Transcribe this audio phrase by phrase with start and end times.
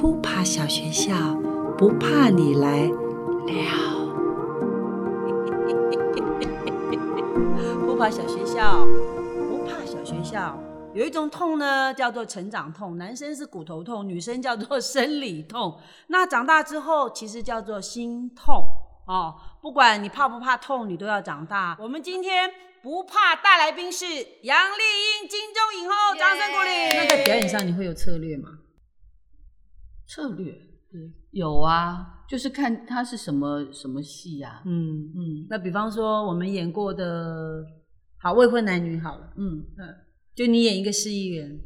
[0.00, 1.12] 扑爬小学校
[1.76, 2.94] 不怕你来了。
[7.84, 8.86] 扑爬小学校
[9.50, 10.58] 不怕小学校，
[10.94, 15.78] 有一种痛呢，叫做成长痛，男生是骨头痛，女生叫做生理痛。
[16.06, 18.64] 那长大之后，其实叫做心痛
[19.06, 19.34] 哦。
[19.60, 21.76] 不管你怕不怕痛，你都要长大。
[21.78, 22.50] 我们今天
[22.82, 24.06] 不怕大来宾是
[24.44, 24.82] 杨丽
[25.20, 26.70] 英，金钟影后，掌声鼓励。
[26.96, 28.48] 那在表演上你会有策略吗？
[30.12, 30.52] 策略，
[30.90, 35.46] 对，有啊，就是看他是什么什么戏呀、嗯，嗯。
[35.48, 37.64] 那比方说我们演过的，
[38.18, 39.64] 好未婚男女好了，嗯。
[39.78, 39.94] 嗯，
[40.34, 41.60] 就你演一个市议员，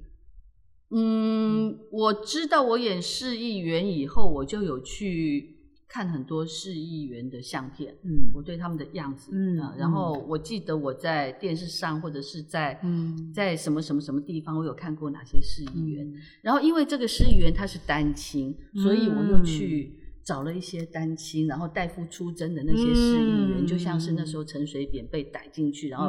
[0.90, 5.53] 嗯，我知道我演市议员以后，我就有去
[5.94, 8.28] 看很多市议员的相片，嗯。
[8.34, 13.30] 我对他们的样子，嗯啊然后我记得我在电视上或者是在嗯。
[13.32, 16.04] 在什么什么什么地方，我有看过哪些市议员。
[16.04, 16.14] 嗯。
[16.42, 19.92] 然后因为这个市议员他是单亲，所以我又去
[20.24, 26.08] 找了一些单亲，然后代夫出征的那些市议员，嗯就像是那时候陈水扁被逮进去，然后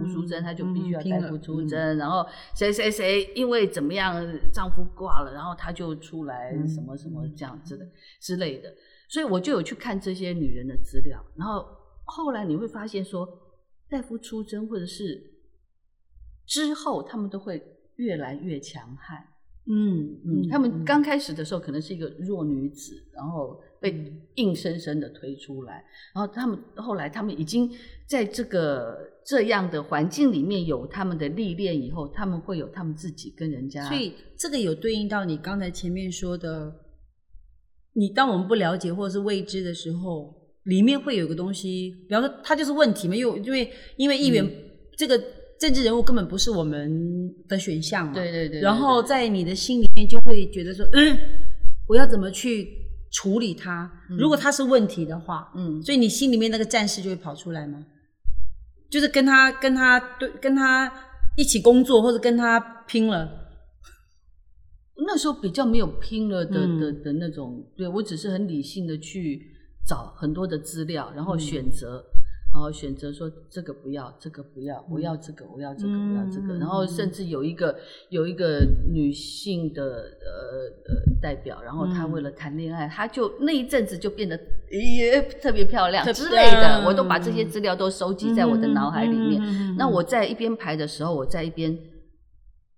[0.00, 6.68] 吴淑珍他就必须要代父出征，然后谁谁谁因为怎么样丈夫挂了，然后他就出来嗯。
[6.68, 7.84] 什么什么这样子的
[8.20, 8.72] 之类的，
[9.08, 11.66] 所以我就有去看这些女人的资料，然后
[12.04, 13.28] 后来你会发现说，
[13.88, 15.22] 大夫出征或者是
[16.46, 17.62] 之后，他们都会
[17.96, 19.28] 越来越强悍。
[19.66, 25.82] 嗯嗯，他们刚开始的时候可能是一个弱女子，然后被硬生生的推出来，
[26.14, 27.70] 然后他们后来他们已经
[28.06, 36.70] 在这个这样的环境里面有他们的历练以后，他们会有他们自己跟人家，所以这个有对应到你刚才前面说的，
[37.94, 44.50] 你当我们不了解或者是未知的时候，里面会有个东西，比方说它就是问题嘛，因为因为因为议员、嗯
[44.96, 45.20] 这个
[45.58, 51.18] 政治人物根本不是我们的选项嘛，对对对对然后在你的心里面就会觉得说，嗯，
[51.88, 52.68] 我要怎么去
[53.10, 53.90] 处理它？
[54.16, 57.84] 如果它是问题的话，嗯，所以你心里面那个战士就会跑出来吗？
[58.88, 60.92] 就是跟他跟他对跟他
[61.36, 63.43] 一起工作，或者跟他拼了。
[64.96, 66.80] 那时候比较没有拼了的、嗯。
[66.80, 69.42] 的的那种，对我只是很理性的去
[69.86, 72.04] 找很多的资料，然嗯后选择，
[72.54, 76.58] 然后选择说这个不要，这个不要，我要这个，我要这个，我要这个，嗯。
[76.60, 77.76] 然后甚至有一个
[78.10, 84.38] 有一个女性的呃呃代表，然后她嗯为了谈恋爱，她就那一阵子就变得
[84.70, 89.42] 也特别漂亮之类的，嗯我都把这些资料都收集在我的脑海里面。
[89.42, 91.76] 嗯那我在一边排的时候，我在一边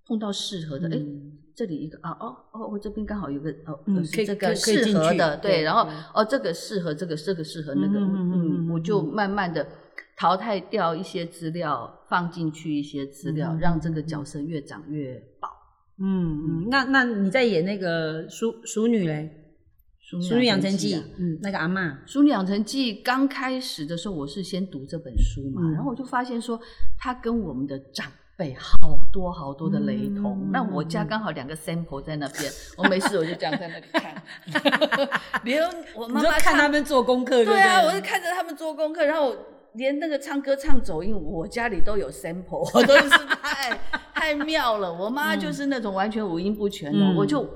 [0.06, 3.80] 碰到适合的，哎、嗯这里一个啊，哦哦，我这边刚好有个哦，
[4.12, 9.14] 这个适合的，对对，然后哦，这个适合这个，这个适合那个，嗯我就嗯。
[9.14, 9.66] 慢慢的
[10.18, 15.48] 淘汰掉一些资料，放进去一些资料，嗯让这个角色越长越饱。
[15.98, 19.30] 嗯嗯，那那你在演那个淑淑女嘞，
[20.28, 21.02] 《《淑女养成记》啊。
[21.16, 21.74] 嗯，那个阿嬷，
[22.04, 25.72] 《淑女养成记》刚开始的时候，我是先读这本书嘛，嗯。
[25.72, 26.60] 然后我就发现说，
[26.98, 28.76] 它跟我们的长辈好
[29.12, 30.38] 多好多的雷同。
[30.42, 34.22] 嗯那我家刚好两个 sample 在那边，我没事我就这样在那里看，
[35.44, 35.62] 连
[35.94, 39.34] 我妈妈唱看他们做功课，对啊，我就看着他们做功课，然后
[39.74, 43.10] 连那个唱歌唱走音，我家里都有 sample，我真是
[43.42, 43.78] 太
[44.14, 44.92] 太妙了。
[44.92, 47.16] 我妈就是那种完全五音不全的，嗯。
[47.16, 47.48] 我就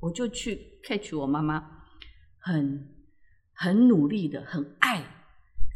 [0.00, 1.62] 我就去 catch 我妈妈，
[2.38, 2.88] 很
[3.52, 5.02] 很努力的，很爱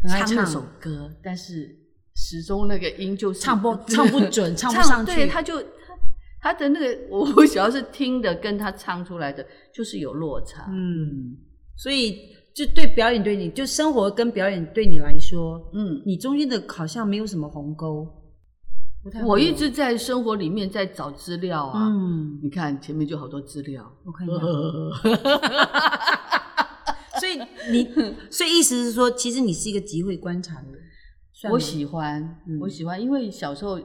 [0.02, 1.76] 很爱唱那首歌，但是
[2.14, 5.66] 始终那个音就是唱不 唱不准，唱不唱上去，对，他就他
[6.40, 10.66] 他的那个，我 我主要是听的跟他唱出来的就是有落差。
[10.70, 11.36] 嗯，
[11.76, 12.18] 所以
[12.54, 18.06] 就对表演对你，就生活跟表演对你来说，嗯，你中间的好像没有什么鸿沟。
[19.02, 21.88] 不太我一直在生活里面在找资料啊。
[21.88, 24.36] 嗯，你看前面就好多资料，我看一下。
[27.18, 27.38] 所以
[27.70, 27.88] 你，
[28.30, 30.81] 所以意思是说，其实你是一个极会观察的人。
[31.50, 33.80] 我喜欢，嗯我喜欢，因为小时候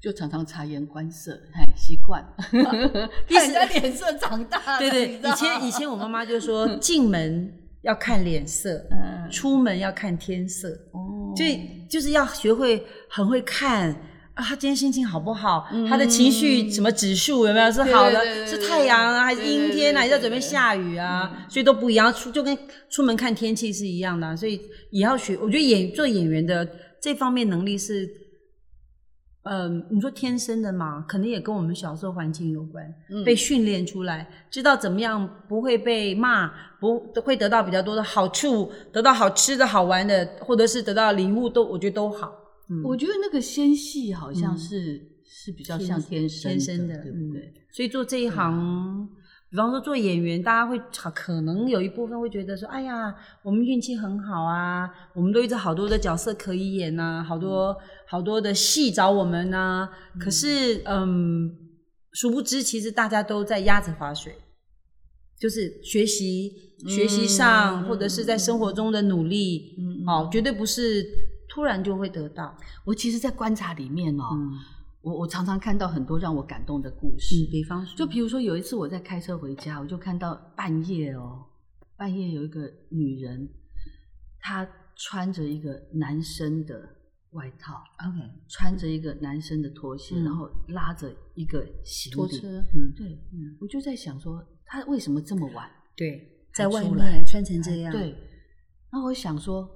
[0.00, 2.24] 就常常察言观色，哎，习惯，
[3.28, 4.90] 看人家脸色长大的。
[4.90, 13.90] 对对，以前以前我妈妈就说，进门要看脸色，嗯出门要看天色，哦所以就是要学会很会看
[14.34, 15.68] 啊，他今天心情好不好？
[15.72, 18.18] 嗯他的情绪什么指数有没有是好的？
[18.18, 20.00] 对对对对是太阳啊，还是阴天啊？
[20.00, 21.46] 还是要准备下雨啊？
[21.48, 22.56] 所以都不一样，出就跟
[22.90, 24.60] 出门看天气是一样的啊、所以
[24.90, 25.36] 也要学。
[25.36, 26.66] 我觉得演做演员的
[27.02, 28.08] 这方面能力是，
[29.42, 42.32] 嗯、你说天生的嘛，可能也跟我们小时候环境有关，嗯被训练出来，知道怎么样不会被骂，不会得到比较多的好处，得到好吃的好玩的，或者是得到礼物，都我觉得都好。
[42.70, 47.42] 嗯我觉得那个纤细好像是、是比较像天生天生的，对不对？
[47.42, 47.54] 嗯？
[47.72, 49.08] 所以做这一行
[49.52, 50.80] 比方说做演员，大家会
[51.14, 57.76] 可能有一部分会觉得说，哎呀，我们运气很好啊，我们都一直好多的角色可以演呐、好多
[58.08, 59.86] 好多的戏找我们呐、
[60.18, 61.54] 可是，嗯，
[62.12, 64.34] 殊不知其实大家都在鸭子划水，
[65.38, 66.50] 就是学习
[66.88, 71.06] 学习上，嗯或者是在生活中的努力，嗯哦，绝对不是
[71.50, 72.56] 突然就会得到。
[72.86, 74.50] 我其实，在观察里面哦，嗯
[75.02, 77.34] 我我常常看到很多让我感动的故事。
[77.36, 81.44] 嗯，比方说，就比如说有一次我在开车回家，我就看到半夜哦，
[81.96, 83.48] 半夜有一个女人，
[84.38, 86.88] 她穿着一个男生的
[87.30, 92.14] 外套，OK 穿着一个男生的拖鞋，嗯然后拉着一个行李。
[92.14, 95.68] 拖车，嗯对，嗯，我就在想说，她为什么这么晚？
[95.96, 98.14] 对，在外面穿成这样，对，
[98.92, 99.68] 那我想说，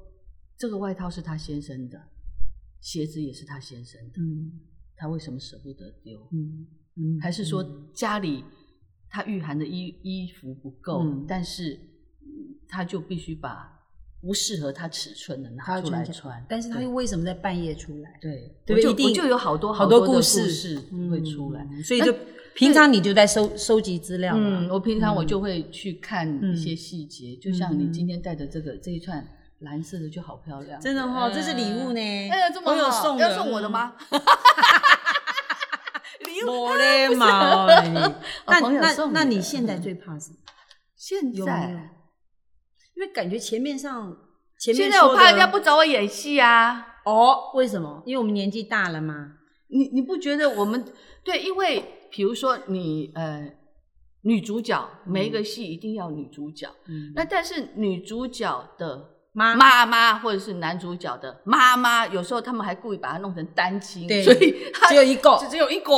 [0.57, 2.01] 这个外套是她先生的，
[2.81, 4.61] 鞋子也是她先生的，嗯
[4.97, 6.19] 她为什么舍不得丢？
[6.33, 6.67] 嗯
[6.99, 8.43] 嗯，还是说嗯家里
[9.11, 11.75] 他御寒的衣衣服不够，嗯但是
[12.23, 13.71] 嗯他就必须把
[14.23, 18.19] 不适合他尺寸的拿出来来穿，但是他又为什么在半夜出来？
[18.21, 20.79] 对对一定就有好多好多故多事事
[21.11, 21.63] 会出来。
[21.71, 22.15] 嗯所以就
[22.55, 24.65] 平常你就在收收集资料嘛。
[24.65, 29.23] 嗯，我平常我嗯就会去看一些细节，就像你嗯今天戴的这个这一串
[29.61, 32.01] 蓝色的就好漂亮，真的哈，嗯这是礼物呢。
[32.01, 33.93] 哎呀，这么好送，要送我的吗？
[36.47, 37.67] 我嘞妈！
[38.47, 40.37] 那那那你现在最怕什么？
[40.97, 41.91] 现在？
[42.95, 44.17] 因为感觉前面上
[44.59, 46.95] 前面现在我怕人家不找我演戏啊。
[47.05, 48.03] 哦，为什么？
[48.07, 49.35] 因为我们年纪大了嘛。
[49.69, 50.85] 你你不觉得我们
[51.25, 51.43] 对？
[51.43, 53.53] 因为比如说你呃，
[54.23, 65.93] 女主角每一个戏一定要女主角，嗯，那但是女主角的妈妈妈或者是男主角的妈妈，有时候他们还故意把它弄成单亲，对所以他只有一个只只有一个，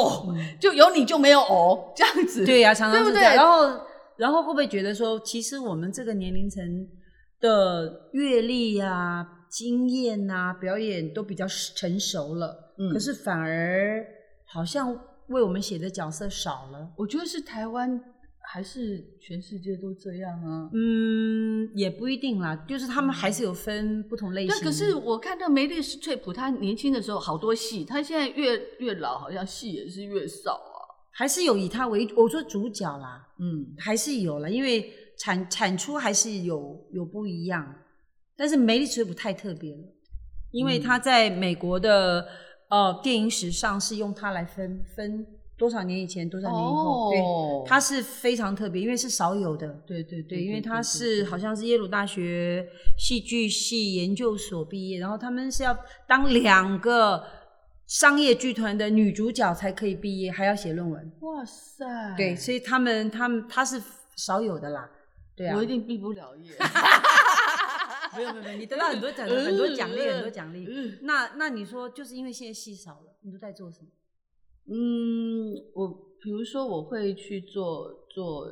[0.58, 2.44] 就有你就没有我这样子。
[2.44, 3.32] 对呀、常常是这样。
[3.32, 3.81] 对然后，
[4.17, 6.61] 然后会不会觉得说，其实我们这个年龄层
[7.40, 14.05] 的阅历啊、经验啊、表演都比较成熟了，嗯可是反而
[14.46, 14.99] 好像
[15.29, 16.90] 为我们写的角色少了。
[16.96, 18.00] 我觉得是台湾
[18.50, 20.71] 还是全世界都这样啊。
[20.73, 24.56] 嗯，也不一定啦，就是他们还是有分不同类型。
[24.56, 30.79] 对，可是我看到梅丽史翠普，她年轻的时候好多戏，她现在越越老，好像戏也是越少啊。
[31.12, 37.75] 还是有以他为，我说主角啦，嗯，还是有了，因为产产出还是有有不一样，
[38.37, 39.83] 但是梅丽史翠普太特别了，
[40.53, 42.27] 因为他在美国的、
[42.71, 45.27] 呃电影史上是用它来分分
[45.58, 52.66] 多少年以前多少年以后，哦对，它是非常特别，因为是少有的，对对对，因为他是好像是耶鲁大学
[52.96, 55.76] 戏剧系研究所毕业，然后他们是要
[56.06, 57.25] 当两个
[57.88, 61.12] 商业剧团的女主角才可以毕业，还要写论文。
[61.22, 63.82] 哇塞，对，所以他们他们他是
[64.14, 64.88] 少有的啦。
[65.34, 66.52] 对啊，我一定毕不了业。
[68.16, 70.66] 没有没有没有，你得到很多奖很多奖励很多奖励。
[70.69, 73.88] 嗯那那你说，就是因为现在戏少了，你都在做什么？
[74.70, 75.88] 嗯，我
[76.23, 78.47] 比如说我会去做做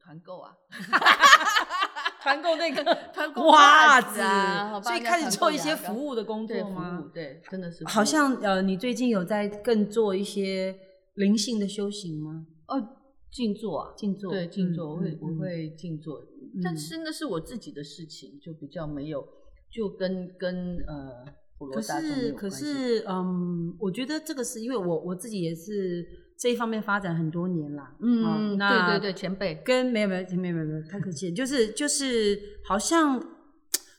[0.00, 0.54] 团购啊，
[2.22, 2.82] 团购那个
[3.12, 7.08] 团购袜子啊，所以开始做一些服务的工作吗务？
[7.08, 10.76] 对，真的是好像呃，你最近有在更做一些
[11.14, 12.46] 灵性的修行吗？
[12.68, 12.94] 哦
[13.30, 16.22] 静坐啊，静坐，对静坐，嗯我会嗯我会静坐，
[16.64, 19.22] 但是那是我自己的事情，就比较没有，
[19.70, 21.26] 就跟跟呃
[21.58, 27.94] 普罗可大众没是可是，嗯，我觉得这个是因为我我自己也是这一方面发展很多年啦。
[28.00, 33.20] 嗯，好对那对对，前辈，跟没有没有没有没有太客气，就是就是好像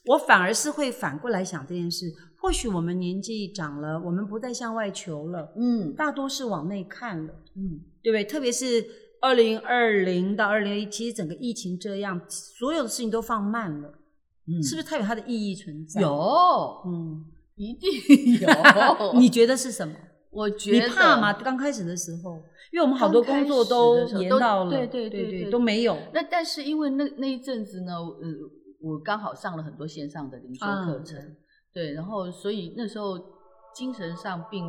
[0.05, 2.05] 我反而是会反过来想这件事。
[2.41, 8.23] 或许我们年纪长了，我们不再向外求了，嗯大多是往内看了，嗯，对不对？
[8.23, 8.85] 特别是
[9.19, 13.93] 二零二零到二零二一，其实整个疫情这样，所有的事情都放慢了，
[14.47, 17.25] 嗯是不是它有它的意义存在？，有，嗯，
[17.59, 18.49] 一定有。
[19.19, 19.93] 你觉得是什么？
[20.31, 21.33] 我觉你得怕吗？
[21.33, 22.35] 刚开始的时候，
[22.71, 25.97] 因为我们好多工作都延到了，对对对对对都没有。
[26.13, 28.27] 那但是因为那那一阵子呢，呃，
[28.81, 31.17] 我刚好上了很多线上的灵修啊课程，
[31.73, 33.17] 对，然后所以那时候
[33.75, 34.63] 精神上并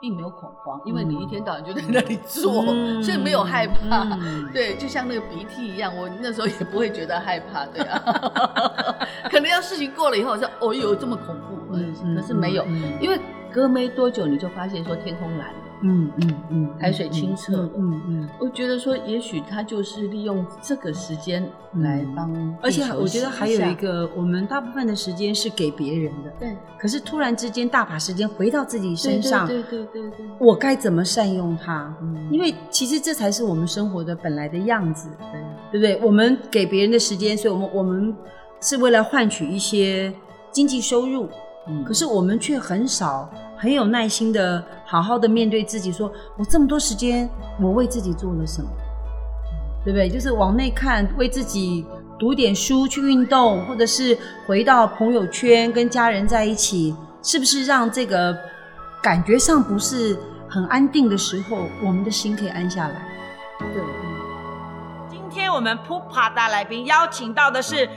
[0.00, 4.02] 并没有恐慌，因为你一天到晚就在那里做，嗯 所以没有害怕。
[4.20, 8.02] 嗯对，就像那个鼻涕一样，我那时候也不会觉得害怕，对啊。
[9.30, 13.18] 可能要事情过了以后，说哦哟这么恐怖，嗯嗯，可是没有，嗯因为
[13.52, 15.54] 隔没多久你就发现说天空蓝了。
[15.80, 17.62] 嗯嗯嗯，海水清澈。
[17.62, 18.28] 嗯嗯嗯。
[18.40, 26.56] 我觉得说，也许他就是利用这个时间来帮而且我觉得还有一个，我们大部分的时间是给别人的，对。
[26.80, 31.94] 可是突然之间大把时间回到自己身上，对对对对对，我该怎么善用它？
[32.02, 32.28] 嗯。
[32.32, 35.40] 因为其实这才是我们生活的本来的样子，对。
[35.70, 36.04] 对不对？
[36.04, 38.16] 我们给别人的时间，所以我们我们
[38.60, 40.12] 是为了换取一些
[40.50, 41.28] 经济收入，
[41.68, 47.28] 嗯可是我们却很少很有耐心的好好的面对自己说，我这么多时间，
[47.60, 48.68] 我为自己做了什么？
[49.84, 50.08] 对不对？
[50.08, 51.84] 就是往内看，为自己
[52.18, 58.36] 读点书，去运动，或者是回到朋友圈跟家人在一起，是不是让这个
[59.02, 63.02] 感觉上不是很安定的时候，我们的心可以安下来？
[63.72, 63.82] 对，
[65.10, 67.88] 今天我们普帕大来宾邀请到的是，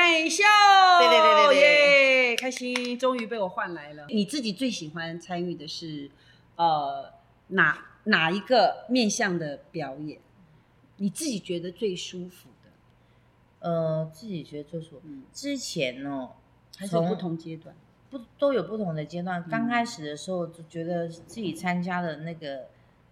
[0.00, 0.42] 美秀，
[0.98, 4.06] 对对对对对耶，开心，终于被我换来了。
[4.08, 6.10] 你自己最喜欢参与的是
[6.56, 7.12] 呃
[7.48, 10.18] 哪哪一个面向的表演？
[10.96, 13.68] 你自己觉得最舒服的？
[13.68, 15.02] 呃，自己觉得最舒服。
[15.04, 16.30] 嗯，之前哦，
[16.78, 17.74] 还是有不同阶段？
[18.08, 19.40] 不都有不同的阶段。
[19.42, 22.66] 嗯刚开始的时候就觉得自己参加的那个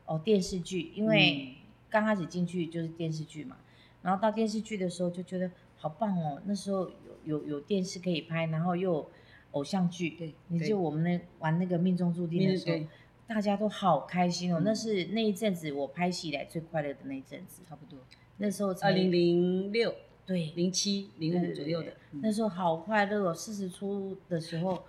[0.07, 1.54] 哦电视剧，因为
[1.90, 3.57] 刚开始进去就是电视剧嘛，
[4.02, 6.42] 然后到电视剧的时候就觉得好棒哦。
[6.44, 6.94] 那时候有
[7.25, 9.11] 有有电视可以拍，然后又有
[9.52, 10.11] 偶像剧。
[10.11, 12.85] 对对你就我们那玩那个命中注定的时候，
[13.26, 14.58] 大家都好开心哦。
[14.61, 17.62] 嗯那是那一阵子我拍戏以来最快乐的那一阵子。
[17.68, 17.99] 差不多，
[18.38, 19.94] 那时候才二零零六、
[20.26, 24.85] 对零七、零五左右的那时候好快乐哦，四十出的时候，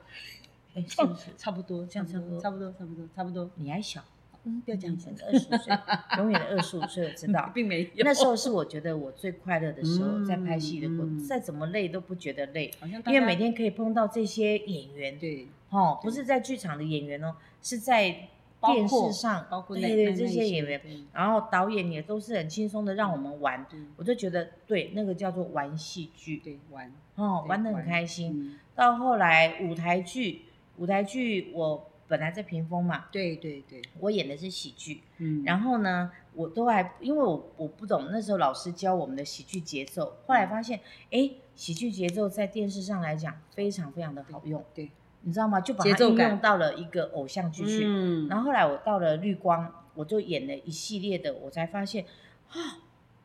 [0.73, 1.31] 哎，是不是？
[1.37, 3.49] 差不多，这样差不多差不多，差不多，差不多。
[3.55, 4.03] 你还小，
[4.43, 5.77] 嗯，不要讲以前的二十五岁，
[6.17, 7.51] 永远的二十五岁，我知道。
[7.55, 8.05] 并没有。
[8.05, 18.27] 那时候是我觉得我最快乐的时候，嗯在拍戏的过程，嗯再怎么累都不觉得累，好像因为每天可以碰到这些演员，对哦，不是在剧场的演员哦，是在
[18.61, 20.81] 电视上，包括那对对这些些演员，
[21.13, 23.65] 然后导演也都是很轻松的让我们玩，
[23.95, 28.33] 我就觉得对，那个叫做玩戏剧，对玩，哦，玩的很开心。
[28.35, 30.41] 嗯，到后来舞台剧，
[30.77, 40.79] 舞台剧我本来在屏风嘛，对对对，我演的是喜剧，嗯，然后呢，我都还因为我我不懂那时候老师教我们的喜剧节奏，后来发现，
[41.11, 44.89] 哎，喜剧节奏在电视上来讲非常非常的好用，对，
[45.21, 45.61] 你知道吗？
[45.61, 47.83] 就把它应节奏感用到了一个偶像剧去。
[47.85, 52.05] 嗯，然后后来我到了绿光，我就演了一系列的，我才发现
[52.49, 52.79] 啊，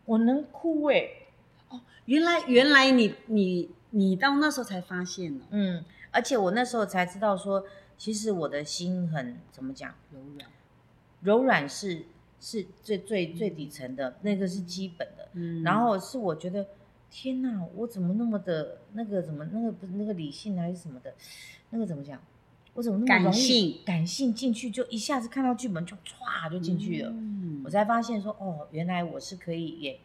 [0.05, 1.09] 我能哭哎、
[2.05, 7.65] 原来原来你你你到那时候才发现哦，嗯，而且我那时候才知道说，
[7.97, 10.51] 其实我的心很怎么讲，柔软，
[11.23, 12.05] 柔软是
[12.41, 15.29] 是最最最底层的，那个是基本的。
[15.35, 16.67] 嗯然后是我觉得，
[17.11, 21.15] 天哪，我怎么那么的那个怎么那个不是那个理性还是什么的，
[21.71, 22.21] 那个怎么讲？
[22.75, 29.97] 我怎么那么容易感性感性进去就一下子看到剧本就唰就进去了，嗯我才发现说哦，原来我是可以演，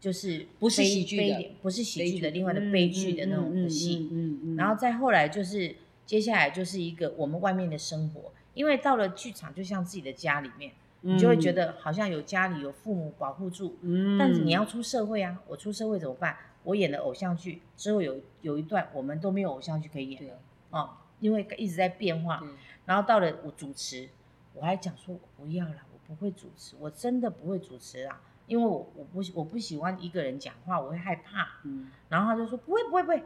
[0.00, 4.08] 就是不是喜剧的不是喜剧的，另外的悲剧的那种的戏。
[4.10, 5.76] 嗯嗯，然后再后来就是
[6.08, 10.72] 接下来就是一个我们外面的生活，因为到了剧场就像自己的家里面，
[11.02, 16.34] 你就会觉得好像有家里有父母保护住，嗯，但是你要出社会啊，我出社会怎么办？
[16.62, 20.38] 我演了偶像剧之后有有一段我们都没有偶像剧可以演对了
[20.70, 20.88] 哦，
[21.20, 22.42] 因为一直在变化。
[22.86, 24.08] 然后到了我主持，
[24.54, 31.48] 我还讲说我不要了，我不会主持，我真的不会主持啊，因为我我不我不喜欢一个人讲话，我会害怕。
[31.64, 33.22] 嗯然后他就说不会不会不会，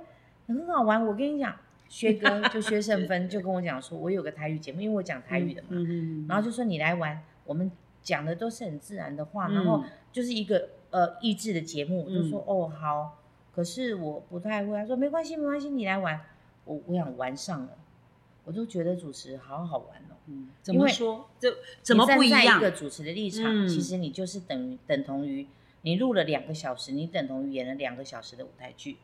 [0.49, 1.07] 很好玩。
[1.07, 1.55] 我跟你讲，
[1.93, 7.71] 薛哥就薛胜 芬就跟我讲说，我有个台语节目，因为我讲台语的嘛，嗯然后就说你来玩，我们
[8.03, 13.19] 讲的都是很自然的话，嗯然后就是一个呃益智的节目，我就嗯说、哦好，
[13.55, 14.75] 可是我不太会。
[14.75, 16.19] 他说没关系没关系，你来玩。
[16.65, 17.77] 我我想玩上了，
[18.45, 20.17] 我都觉得主持好好玩哦。
[20.29, 21.29] 嗯，怎么说？
[21.39, 22.71] 这怎么不一样在一个？
[22.71, 25.47] 主持的立场，嗯其实你就是等于等同于
[25.83, 28.97] 你录了两个小时，你等同于演了两个小时的舞台剧。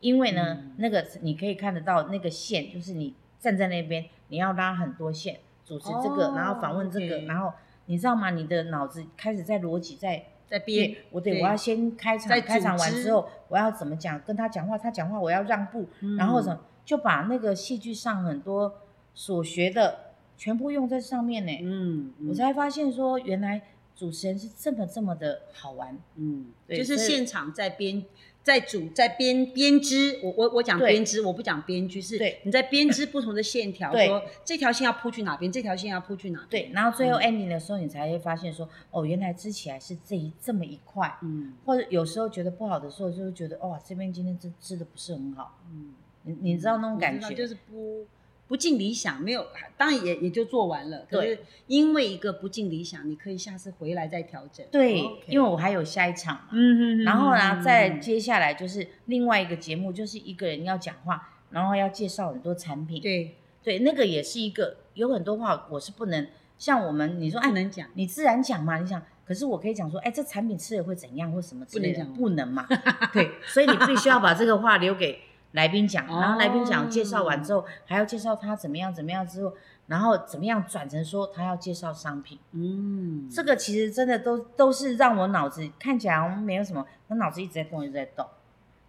[0.00, 7.52] 因为呢，嗯那个你可以看得到那个线，就是你站在那边，你要拉很多线，主持这个，哦然后访问这个，然后
[7.86, 8.30] 你知道吗？
[8.30, 18.80] 你的脑子开始在逻辑在在编，我得我要先开场，开场完之后，我要怎么讲，跟他讲话，他讲话我要让步，嗯然后什么就把那个戏剧上很多
[19.14, 21.52] 所学的全部用在上面呢。
[21.62, 23.60] 嗯，我才发现说，原来
[23.94, 25.98] 主持人是这么这么的好玩。
[26.14, 28.04] 嗯，就是对所以现场在编，
[28.48, 30.18] 在组在编编织。
[30.22, 36.64] 我我我讲编织，我不讲编剧，是对你在编织不同的线条，说这条线要铺去哪边，这条线要铺去哪边。
[36.64, 47.34] 对，然后最后嗯 ending 的时候，你才会发现说，哦，原来织起来是这一这么一块，嗯或者有时候觉得不好的时候，就会觉得，哇，这边今天织织的不是很好，嗯，你你知道那种感觉？
[47.34, 48.06] 就是不
[48.48, 51.06] 不尽理想，没有，当然也也就做完了。
[51.08, 54.66] 可对是因为一个不尽理想，你可以下次回来再调整。
[54.72, 56.48] 对因为我还有下一场嘛。
[56.52, 63.00] 嗯然后呢，再接下来就是另外一个节目，就是一个人要讲话，然后要介绍很多产品。
[63.02, 66.26] 对，对，那个也是一个有很多话我是不能
[66.58, 67.86] 像我们你说哎，能讲。
[67.94, 69.02] 你自然讲嘛，你想。
[69.28, 72.66] 可是我可以讲说，哎，这产品吃了会怎样，或什么之类的，不能讲不能嘛？
[73.12, 75.18] 对，所以你必须要把这个话留给
[75.52, 79.54] 来宾讲，然后来宾讲介绍完之后，还要介绍他怎么样怎么样之后，
[79.86, 82.38] 然后怎么样转成说他要介绍商品。
[82.52, 88.26] 嗯，这个其实真的都都是让我脑子看起来没有什么，我脑子一直在动，一直在动。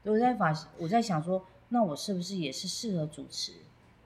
[0.04, 3.54] 我在法，我在想说，那我是不是也是适合主持？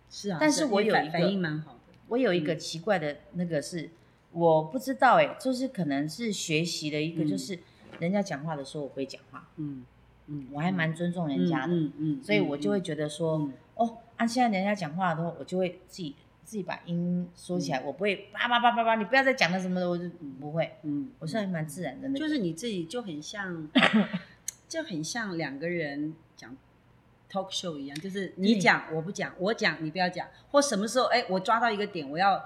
[0.10, 1.80] 是啊，但是我有一个反反应蛮好的。
[2.10, 3.90] 我有一个奇怪的那个是，
[4.32, 7.58] 我不知道哎、就是可能是学习的一个，嗯就是
[8.00, 9.86] 人家讲话的时候我不会讲话，嗯
[10.28, 13.54] 嗯，我还蛮尊重人家的，嗯嗯，所以我就会觉得说，嗯。
[13.76, 20.08] 哦，按、现在人家讲话的时候，我就会自己自己把音缩起来，我不会叭叭叭叭叭，你不要再讲了什么的，我就
[20.40, 23.68] 不会，嗯，我是还蛮自然的那个，就是你自己就很像，
[24.70, 26.56] 就很像两个人讲
[27.32, 32.46] talk show 一样，就是你讲我不讲，我讲你不要讲，或什么时候哎，我抓到一个点，我要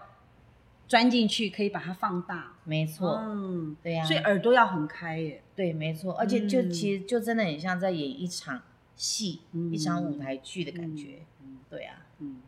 [0.88, 2.54] 钻进去，可以把它放大。
[2.64, 5.44] 没错，嗯，对呀、所以耳朵要很开耶。
[5.56, 8.62] 对，没错，而且就嗯其实就真的很像在演一场
[8.96, 11.20] 戏，嗯一场舞台剧的感觉。
[11.42, 12.42] 嗯对啊，嗯，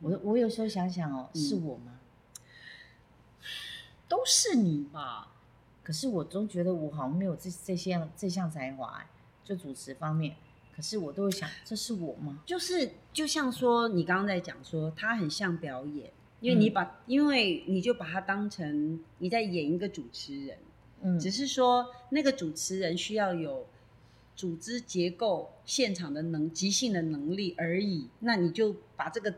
[0.00, 1.98] 我我有时候想想哦，嗯是我吗？
[4.08, 5.32] 都是你吧？
[5.82, 9.06] 可是我总觉得我好像没有这这些这项才华、哎
[9.44, 10.36] 就主持方面。
[10.76, 12.42] 可是我都会想，这是我吗？
[12.46, 20.58] 就是就像说你刚刚在讲说，他很像表演，因为你嗯把，因为你就把它当成你在演一个主持人。
[21.00, 23.66] 嗯，只是说那个主持人需要有
[24.34, 28.08] 组织结构、现场的能即兴的能力而已。
[28.18, 29.34] 那你就把这个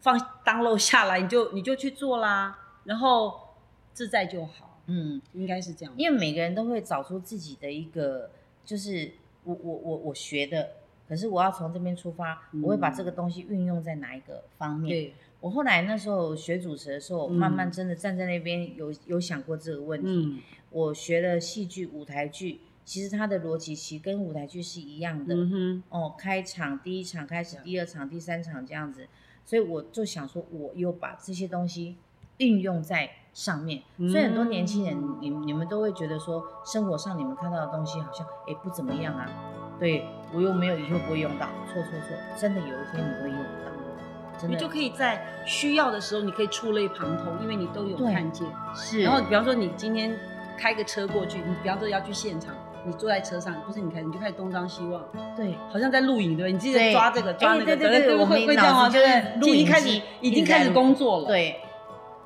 [0.00, 3.54] 放 download 下来，你就你就去做啦，然后
[3.92, 5.92] 自在就好，嗯，应该是这样。
[5.96, 8.30] 因为每个人都会找出自己的一个，
[8.64, 10.74] 就是我我我我学的，
[11.08, 12.62] 可是我要从这边出发，嗯。
[12.62, 14.88] 我会把这个东西运用在哪一个方面？
[14.88, 17.32] 对，我后来那时候学主持的时候，嗯。
[17.32, 20.08] 慢慢真的站在那边有有想过这个问题。
[20.08, 20.40] 嗯。
[20.70, 25.34] 我学了戏剧、舞台剧，其实它的逻辑其实跟舞台剧是一样的。
[25.34, 29.06] 嗯哼，哦，开场第一场开始，第二场、第三场这样子，
[29.44, 31.96] 所以我就想说，我又把这些东西
[32.38, 33.82] 运用在上面。
[34.10, 39.30] 所以很多年轻人，你你们都会觉得说，生活上你们看到的东西好像哎不怎么样啊，
[39.78, 48.46] 对我又没有以后不会用到，错错错，真的有一天你会用到，真的你就可以在需要的时候，你可以触类旁通，因为你都有看见。
[48.74, 50.16] 是，然后比方说你今天
[50.58, 55.02] 开个车过去，你比方说要去现场，你坐在车上，不是你开，你就开始东张西望，
[55.36, 55.54] 对。
[55.70, 56.52] 好像在录影，对不对？
[56.52, 58.88] 你记得抓这个，抓那个，哎对对对我会会这样吗？
[58.88, 59.20] 对不对？
[59.20, 61.60] 就是录影已经开始机已经开始工作了，，对，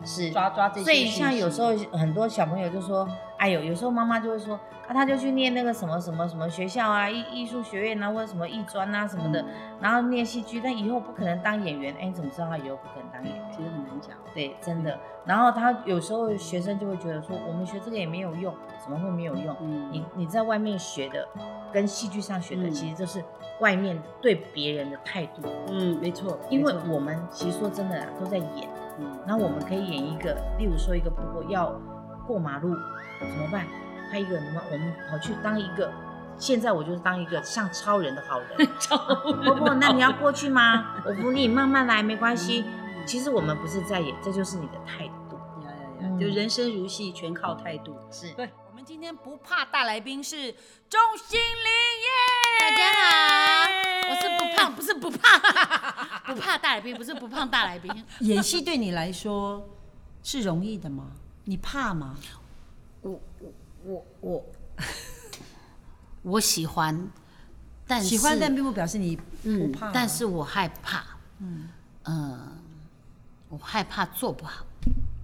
[0.05, 1.07] 是抓抓这些所以。
[1.07, 3.07] 像有时候很多小朋友就说，
[3.39, 4.55] 哎呦，有时候妈妈就会说，
[4.87, 9.45] 啊，他就去念那个什么什么什么学校啊，艺艺术学院啊，或者什么艺专啊什么的，
[9.81, 11.95] 然后念戏剧，但以后不可能当演员。
[12.01, 13.45] 哎，你怎么知道他以后不可能当演员？
[13.51, 14.99] 其实很难讲，对，真的。
[15.25, 19.55] 然后他有时候学生就会觉得说，我们学这个也没有用，怎么会没有用？
[19.61, 21.27] 嗯，你你在外面学的，
[21.73, 23.23] 跟戏剧上学的，嗯其实就是
[23.61, 25.43] 外面对别人的态度。
[25.69, 28.69] 嗯，没错，因为我们其实说真的啊，都在演。
[29.01, 31.73] 嗯那我们可以演一个，例如说一个婆婆要
[32.29, 32.77] 过马路
[33.19, 33.67] 怎么办？
[34.11, 34.61] 他一个人吗？
[34.71, 35.91] 我们跑去当一个，
[36.37, 38.69] 现在我就是当一个像超人的好人。
[39.45, 40.97] 婆婆，那你要过去吗？
[41.07, 42.67] 我扶你，慢慢来，没关系。
[43.07, 45.37] 其实我们不是在演，这就是你的态度。
[45.65, 47.97] 呀呀嗯呀，就人生如戏，全靠态度。
[48.11, 50.53] 是，对，我们今天不怕大来宾是
[50.91, 51.41] 钟心
[52.61, 55.41] 大凌耶，家好，我是不 胖，不是不胖，
[56.27, 57.91] 不怕大来宾，不是不胖大来宾。
[58.21, 59.67] 演戏对你来说
[60.23, 61.13] 是容易的吗？
[61.49, 62.15] 你怕吗？
[63.01, 64.45] 我我我我
[66.21, 67.09] 我喜欢，
[67.87, 71.03] 但是喜欢，但并不表示你不嗯怕啊、，但是我害怕，
[71.39, 71.71] 嗯
[73.49, 74.63] 我害怕做不好。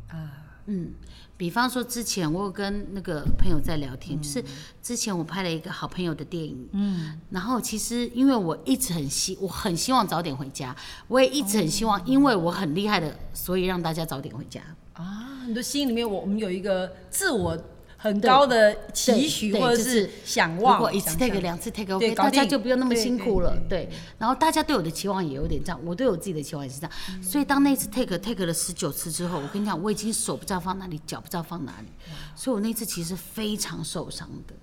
[0.09, 0.93] 啊，嗯，
[1.37, 4.23] 比方说之前我有跟那个朋友在聊天，嗯。
[4.23, 4.45] 就是
[4.83, 10.75] 之前我拍了一个好朋友的电影，嗯，然后其实因为我一直很希，我很希望早点回家，
[11.09, 14.61] 我也一直很希望，因为我很厉害的，所以让大家早点回家。
[14.95, 17.59] 啊，你的心里面我我们有一个自我
[18.05, 23.57] 很高的期许或者是是想望，如果一次 take 两次 take 对 OK，搞大家就不用那么辛苦了。
[23.67, 23.89] 对对，
[24.19, 26.93] 然后大家对我的期望也有点这样，我对我自己的期望也是这样。
[27.09, 31.89] 嗯所以当那次 take take 了十九次之后，我跟你讲，我已经手不知道放哪里，脚不知道放哪里，
[32.37, 34.55] 所以我那次其实非常受伤的。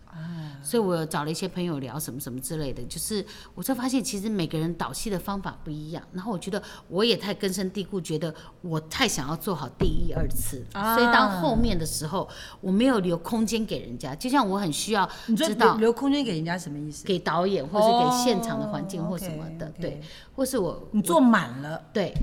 [0.64, 10.96] 所以我找了一些朋友聊什么什么之类的，就是我才发现其实每个人导戏的方法不一样，然后我觉得我也太根深蒂固，觉得我太想要做好第一二次，啊。
[10.96, 17.06] 所以当后面的时候我没有留空间给人家，就像我很需要你知道留留空间给人家什么意思？
[17.06, 20.00] 给导演或是给现场的环境哦或什么的对，
[20.36, 22.14] 或是我你做满了，对，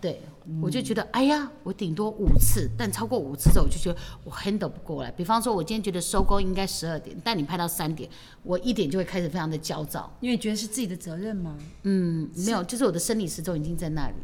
[0.00, 0.22] 对，
[0.62, 5.10] 我就觉得，哎呀，我顶多五次，但超过五次之后，我就觉得我 handle 不过来。
[5.10, 8.08] 比方说，我今天觉得收工应该十二点，但你拍到三点，
[8.42, 10.12] 我一点就会开始非常的焦躁。
[10.20, 11.56] 因为觉得是自己的责任吗？
[11.82, 14.14] 嗯，没有，就是我的生理时钟已经在那里，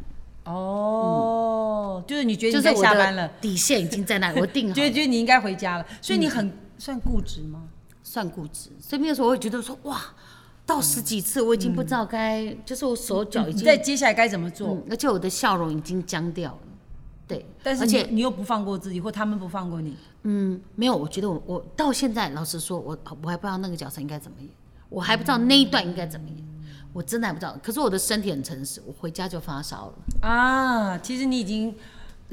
[0.45, 7.63] 哦，就是你觉得就是下班了，底线已经在那里，我定 好觉得了，觉得你应该回家了，所以你很算固执吗？
[8.01, 8.69] 算固执。
[8.79, 10.01] 所以那个时候我会觉得说，哇，
[10.65, 14.69] 到十几次我已经不知道该，就是我手脚已经，在接下来该怎么做？
[14.69, 16.59] 嗯，而且我的笑容已经僵掉了。
[17.27, 24.49] 对，但是而且你你又不放过自己，或他们不放过你，嗯，没有，我觉得我我到现在，老实说，我我还不知道那个角色应该怎么演，
[24.89, 26.37] 我还不知道那一段应该怎么演，
[26.91, 27.57] 我真的还不知道。
[27.63, 29.93] 可是我的身体很诚实，我回家就发烧了。
[30.29, 31.73] 啊，其实你已经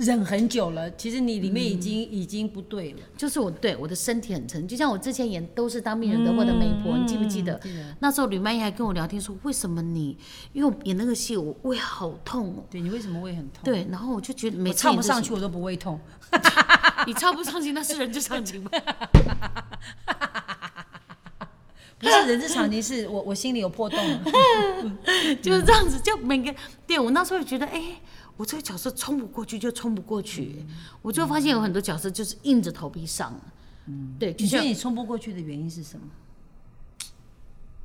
[0.01, 3.01] 忍很久了，其实你里面已经、已经不对了。
[3.19, 7.55] 就是我对我的身体很沉，就像我之前演都是当病人得过的媒婆，你记不记得？
[7.59, 10.17] 记得那时候吕曼怡还跟我聊天说，为什么你
[10.55, 12.65] 因为我演那个戏我胃好痛哦。
[12.71, 16.01] 对你为什么胃很痛？，对，然后我就觉得每我次唱不上去，我都不胃痛。
[17.07, 18.71] 你唱不上去那是人之常情吧？
[21.99, 24.23] 不是人之常情，是我我心里有破洞了。
[25.43, 26.55] 就是这样子，就每个
[26.87, 28.01] 对我那时候就觉得，哎、
[28.41, 30.65] 我这个角色冲不过去就冲不过去，
[31.03, 33.41] 我就发现有很多角色就是硬着头皮上了。
[33.85, 36.07] 嗯，对，你觉得你冲不过去的原因是什么？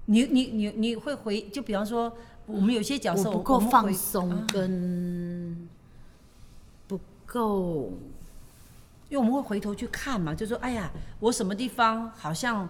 [0.06, 2.16] 你你你你会回，就比方说，
[2.46, 5.68] 我们有些角色我不够放松，跟
[6.88, 7.92] 不够
[9.10, 10.90] 因为我们会回头去看嘛，就说哎呀，
[11.20, 12.70] 我什么地方好像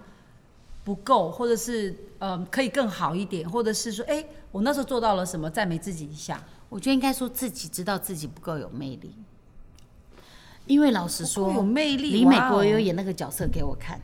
[0.84, 6.44] 不够，或者是呃可以更好一点，或者是说哎，我那时候做到了什么，赞美自己一下。
[6.70, 9.14] 我觉得应该说自己知道自己不够有魅力，
[10.66, 14.02] 因为老实说，有魅力李美国有演那个角色给我看，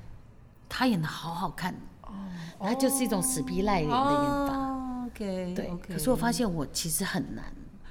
[0.70, 2.14] 她演的好好看，哦。
[2.60, 4.54] 他就是一种死皮赖脸的演法。
[4.56, 7.46] 哦，OK，对可是我发现我其实很难，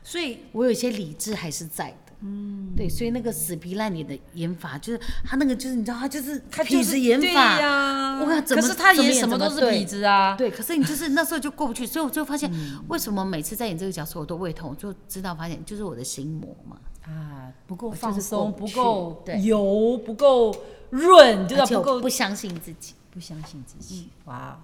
[0.04, 2.09] 所以我有一些理智还是在的。
[2.22, 7.60] 嗯，对，所以那个死皮赖脸的演法，就是他那个就是你知道，他就是他就是痞子演对法。
[7.60, 10.36] 呀我看怎么可是他演什么都是演怎么对痞子啊。
[10.36, 20.54] 对，可是你就是那时候就过不去，所以我就发现，嗯为什么每次在演这个角色我都胃痛，我就知道发现就是我的心魔嘛，啊，不够放松，不够油，不够
[20.90, 22.94] 润，就是不够不相信自己。
[23.12, 24.08] 不相信自己。
[24.26, 24.56] 哇，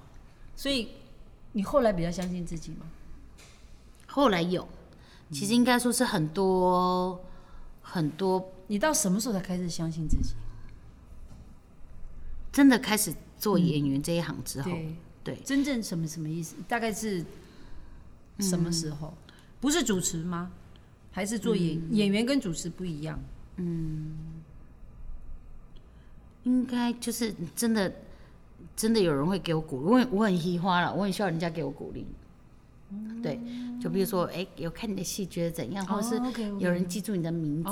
[0.55, 0.91] 所以
[1.51, 2.87] 你后来比较相信自己吗？
[4.07, 4.69] 后来有，
[5.33, 7.21] 其实应该说是很多
[7.89, 10.35] 很多你到什么时候才开始相信自己？
[12.53, 16.57] 真的开始做演员这一行之后，对，对，真正什么什么意思？
[16.67, 17.25] 大概是
[18.41, 19.15] 什么时候？
[19.61, 20.51] 不是主持吗？
[21.13, 23.19] 还是做演、演员跟主持不一样？
[23.57, 24.17] 嗯
[26.43, 27.93] 应该就是真的
[28.75, 32.07] 真的有人会给我鼓励，我很我很喜花了，我很需要人家给我鼓励。
[33.23, 33.41] 对，
[33.81, 36.21] 就比如说，哎、有看你的戏觉得怎样，或者是
[36.59, 37.71] 有人记住你的名字。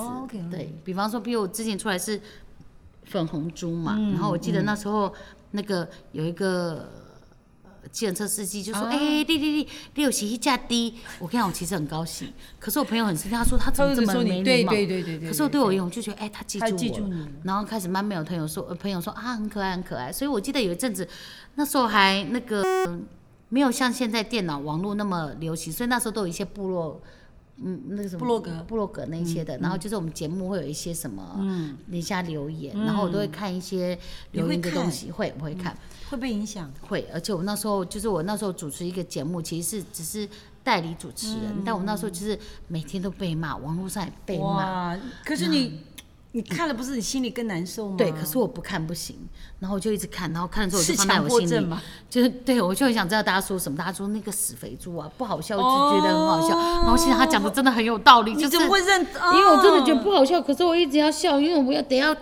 [0.50, 2.20] 对比方说，比如我之前出来是
[3.04, 5.12] 粉红猪嘛，嗯然后我记得那时候
[5.52, 6.88] 那个有一个。
[7.82, 12.32] 呃计程车司机就说：“啊哎、弟弟弟，你有洗一架低。”我跟你讲，我其实很高兴。
[12.58, 14.72] 可是我朋友很生气，他说他怎么这么说你对没礼貌？
[14.72, 15.28] 对对对对。
[15.28, 20.10] 可是我对我而言，我就觉得，哎、他记住我了，记住你然后开始慢慢有朋友说，呃，朋友说啊，很可爱，很可爱。
[20.10, 21.06] 所以我记得有一阵子，
[21.56, 22.62] 那时候还那个
[23.54, 27.00] 没有像现在电脑网络那么流行，所以那时候都有一些部落，
[27.58, 29.56] 嗯，那个什么部落格部落格那一些的。
[29.58, 33.96] 然后就是我们节目会有一些什么，嗯，底下留言，然后我都会看一些
[34.32, 35.76] 留言的东西，会我会看。
[36.10, 36.68] 会被影响。
[36.88, 40.28] 会，而且我那时候就是我那时候主持一个节目，其实是只是
[40.64, 42.36] 代理主持人，但我那时候就是
[42.66, 44.46] 每天都被骂，网络上也被骂。
[44.46, 44.98] 哇！
[45.24, 45.80] 可是你
[46.36, 47.94] 你看了不是你心里更难受吗？
[47.96, 49.16] 对，可是我不看不行，
[49.60, 51.80] 然后我就一直看，然后看了之后我是就放在我心里，迫症吗？
[52.10, 59.00] 就是对我就很想知道大家说什么，大家说那个死肥猪啊不好笑，一直觉得很好笑，然后现在他讲的真的很有道理，就是怎么会认？
[59.00, 62.12] 因为我真的觉得哦不好笑，可是我一直要笑，因为我要等一下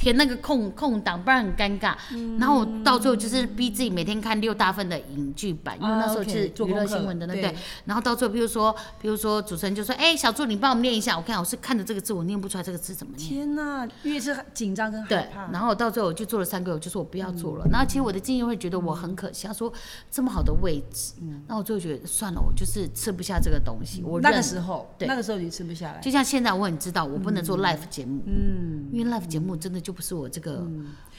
[0.00, 1.94] 填那个空空档，不然很尴尬。
[2.12, 7.58] 嗯然后我到最后就是逼自己每天看六大份的影剧版，因为那时候是娱乐新闻的，对不对对？
[7.84, 13.28] 然后到最后，比如说，比如说主持人就说：“哎，小助你帮我们念一下。”我看我是看着这个字，我念不出来这个字怎么念。
[13.28, 17.66] 天哪，越是紧张跟害对怕，，然后到最后我就做了三个月，我就说我不要做嗯了。
[17.70, 19.70] 然后其实我的经纪会觉得我很可惜，他说
[20.10, 21.12] 这么好的位置，
[21.46, 24.02] 那我最后觉得算了，我就是吃不下这个东西。
[24.02, 26.00] 我嗯那个时候，对那个时候你吃不下来。
[26.00, 30.66] 就像现在我很知道我不能做 live 节目，嗯，因为 live 节目真的就不是我这个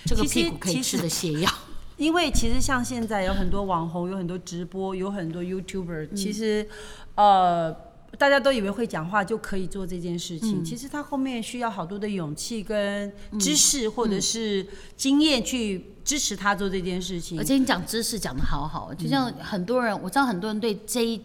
[0.05, 1.51] 这个屁股可以吃的泻药。
[1.97, 6.67] 因为其实像现在有很多网红，有很多直播，有很多 YouTuber，、其实
[7.15, 7.75] 呃。
[8.17, 17.39] 大家都以为会讲话就可以做这件事情，其实他后面需要好多的勇气跟知识或者是经验去支持他做这件事情。
[17.39, 21.21] 而且你讲知识讲的好好，就像很多人，我知道很多人对这一，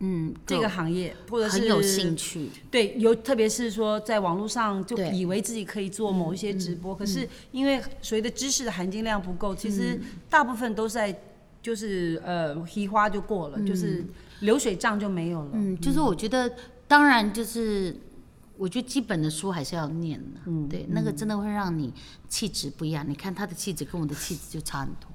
[0.00, 11.18] 嗯，这个行业或者是很有兴趣，对，有特别是说在网络上就以为自己可以做某一些直播，可是因为所谓的知识的含金量不够，其实大部分都是在
[11.62, 14.04] 就是呃提花就过了，就是
[14.40, 15.50] 流水账就没有了。
[15.54, 16.52] 嗯，就是我觉得，
[16.86, 17.96] 当然就是。
[18.58, 21.92] 我觉得基本的书还是要念的，嗯，对，那个真的会让你
[22.26, 23.04] 气质不一样。
[23.06, 25.10] 你看他的气质跟我的气质就差很多。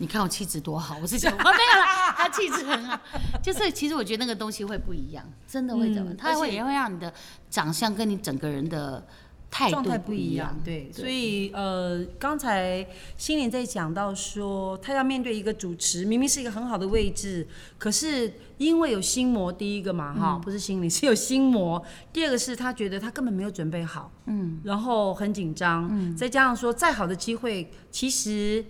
[0.00, 2.98] 你看我气质多好，我是讲，哦、没有啦，他气质很好。
[3.42, 7.12] 就是其实我觉得那个东西会不一样，真的会怎么，嗯它会也会让你的
[7.50, 9.04] 长相跟你整个人的
[9.50, 21.82] 态度状态不一一样，对，所以呃，刚才心灵在讲到说，他要面对一个主持，明明是一个很好的位置，可是因为有心魔，第一个嘛哈，不是心灵，是有心魔；
[22.12, 28.64] 第二个是他觉得他根本没有准备好，嗯，然后很紧张，嗯，再加上说再好的机会，其实。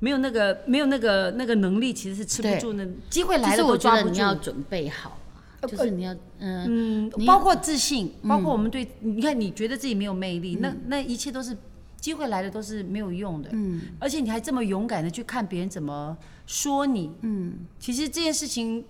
[0.00, 3.92] 没有那个没有那个那个能力，其实是吃不住那机会来了我觉。
[3.94, 5.18] 得你要准备好
[5.60, 11.56] 啊，就是你要嗯嗯，你包括自信，包括我们对，你看你觉得自己没有魅力，那那一切都是
[12.00, 13.50] 机会来的都是没有用的。
[13.52, 18.84] 嗯，而且你还这么勇敢的去看别人怎么说你，嗯，其实这件事情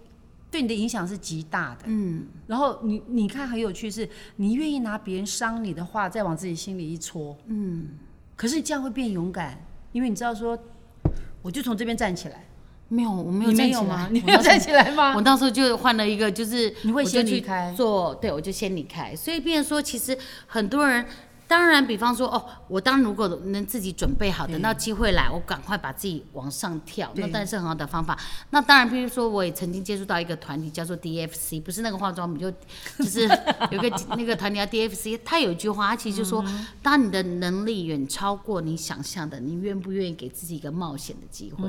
[0.51, 1.85] 对你的影响是极大的。
[1.87, 7.89] 嗯，然后你你看很有趣是，你愿意拿别人伤你的话再往自己心里一戳，嗯，
[8.37, 9.59] 可是你这样会变勇敢，
[9.93, 10.59] 因为你知道说，
[11.43, 12.45] 我就从这边站起来，
[12.89, 14.09] 没有，我没有你站起来没有吗？
[14.11, 15.15] 你没有站起来吗？
[15.15, 19.15] 我到时候就换了一个，就是你会先离开做，对我就先离开。
[19.15, 21.05] 所以，变成说，其实很多人，
[21.49, 28.17] 当然，比方说，哦，我当如果能自己准备好，等到机会来，我赶快把自己往上跳，那对当然是很好的方法。
[28.51, 32.51] 那当然，比如说，我也曾经接触到一个团体叫做 DFC，不是那个化妆品，就
[33.03, 33.23] 就是
[33.71, 36.45] 有个 那个团体叫 DFC，他有一句话，他其实就说，
[36.83, 41.67] 当你的能力远超过你想象的，你愿不愿意给自己一个冒险的机会？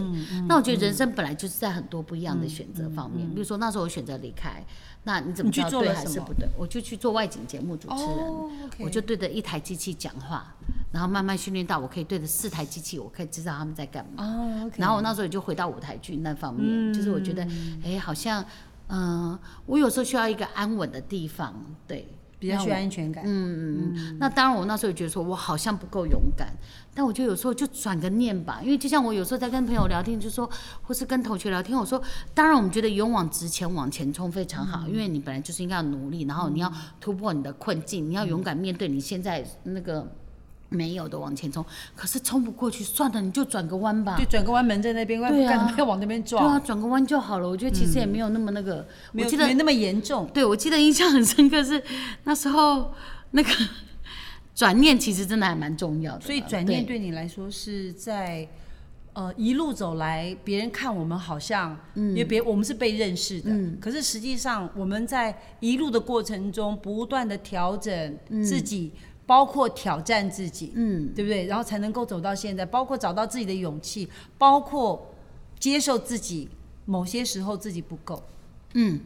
[0.50, 4.62] 那我觉得人生本来就是在很多不一样的选择方面，比如说那时候我选择离开，
[5.04, 6.48] 那你怎么去知道对做了什么还是不对？
[6.58, 10.54] 我就去做外景节目主持人，我就对着一台机器讲话，
[10.92, 14.70] 然后慢慢训练到我可以对着四台机器，我可以知道他们在干嘛。
[14.76, 17.48] 然后我那时候也就回到舞台剧那方面，就是我觉得，
[17.84, 18.44] 哎，好像，
[18.88, 21.56] 嗯、我有时候需要一个安稳的地方，
[21.88, 22.08] 对，
[22.40, 23.24] 比较需要安全感。
[23.26, 26.48] 嗯嗯嗯，那当然，我那时候也觉得说我好像不够勇敢，
[26.96, 30.50] 但我觉得有时候就转个念吧，因为就像我有时候在跟朋友聊天，就说
[30.82, 32.02] 或是跟同学聊天，我说，
[32.34, 36.72] 当然我们觉得勇往直前、往前冲非常好，因为你本来就是应该要努力，然后你要
[37.02, 40.10] 突破你的困境，你要勇敢面对你现在那个
[40.70, 44.26] 没有的往前冲，可是冲不过去，算了，你就转个弯吧就。
[44.26, 47.50] 转个弯门在那边，对啊干嘛要往那边对啊，转个弯就好了。
[47.50, 50.30] 我觉得其实也没有那么那个，没我记得有没那么严重。
[50.32, 51.84] 对，我记得印象很深刻是
[52.26, 52.94] 那时候
[53.32, 53.50] 那个
[54.54, 56.22] 转念，其实真的还蛮重要的。
[56.22, 58.48] 所以转念对你来说是在
[59.14, 63.50] 呃一路走来，别人看我们好像，因为别我们是被认识的，
[63.82, 68.92] 可是实际上我们在一路的过程中不断的调整自己。
[69.30, 71.46] 包括挑战自己，嗯，对不对？
[71.46, 75.14] 然后才能够走到现在，包括找到自己的勇气，包括
[75.60, 76.50] 接受自己
[76.86, 78.24] 某些时候自己不够，
[78.74, 79.00] 嗯。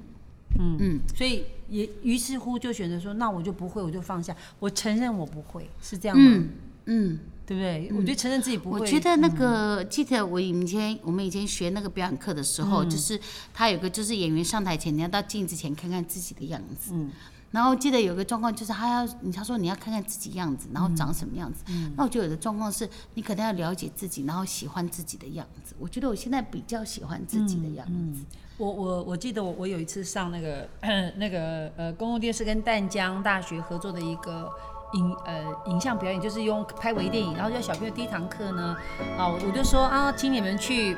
[0.57, 0.77] 嗯。
[0.79, 6.31] 嗯，所以也于是乎就选择说，那我就不会，我就放下，我承认我不会，是这样吗？
[6.37, 6.49] 嗯
[6.85, 7.91] 嗯，对不对？
[7.93, 12.65] 我觉得承认自己不会，我觉得那个、记得我以前我们以前学那个表演课的时嗯。
[12.67, 13.19] 候，就是
[13.53, 16.93] 他有个就是演员上台前，你要到镜子前看看自己的样子。
[16.93, 17.11] 嗯
[17.53, 21.63] 然后记得有个状况，就是他要，你他说你要看看自己样子，然后长什么样子。
[21.69, 25.75] 嗯那我觉得有的状况是你可能要了解自己，然后喜欢自己的样子。
[25.79, 28.25] 我觉得我现在比较喜欢自己的样子。
[28.57, 30.67] 我我我记得我我有一次上那个
[31.17, 34.49] 那个呃公共电视跟淡江大学合作的一个
[34.93, 38.75] 影呃影像表演，就是用拍微电影，然后叫小朋友第一堂课呢，
[39.17, 40.97] 啊我就说啊，请你们去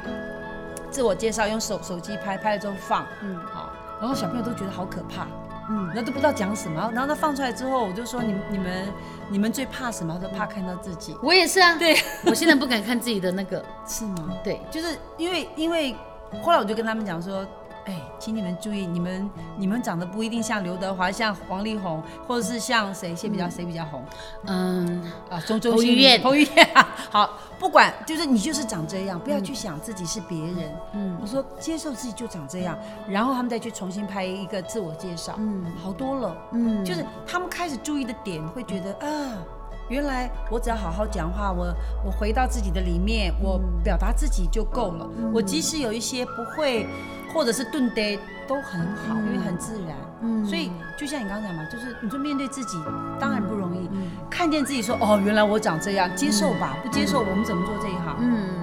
[0.90, 5.28] 自我介绍，用手手机拍，拍了之后放，嗯好，然后小朋友都觉得好可怕。
[5.70, 8.88] 嗯，那都不知道讲什么，然后他放出来之后，我就说你你们
[9.30, 10.14] 你们最怕什么？
[10.22, 14.34] 他说怕看到自己，我也是啊，对， 我现在不敢看自己的那个，是吗？
[14.44, 15.96] 对，就是因为因为
[16.42, 17.46] 后来我就跟他们讲说，
[17.86, 24.04] 哎，请你们注意，你们你们长得不一定像刘德华、像黄力宏，或者是像谁谁比较谁比较红
[24.46, 25.40] 嗯，啊？
[25.42, 26.88] 钟钟欣彭于晏彭于晏啊。
[27.12, 30.76] 好，不管就是你就是长这样，不要去想自己是别人。
[30.94, 36.36] 嗯，我说接受自己就长这样，然后他们再去重新拍一个自我介绍，嗯，好多了。
[36.54, 39.38] 嗯，就是他们开始注意的点，会觉得啊，
[39.90, 41.68] 原来我只要好好讲话，我
[42.04, 45.08] 我回到自己的里面，我表达自己就够了。
[45.32, 46.88] 我即使有一些不会，
[47.36, 48.18] 或者是炖呆，
[48.48, 49.96] 都很好，因为很自然。
[50.22, 52.78] 嗯所以就像你刚才讲嘛，就是你说面对自己
[53.20, 53.90] 当然不容易，
[54.30, 58.16] 看见自己说哦，原来我长这样，接受吧，不接受我们怎么做这一行？
[58.22, 58.55] 嗯